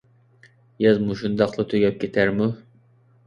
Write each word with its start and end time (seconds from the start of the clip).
ياز 0.85 1.01
مۇشۇنداقلا 1.09 1.65
تۈگەپ 1.73 1.99
كېتەرمۇ؟ 2.05 2.47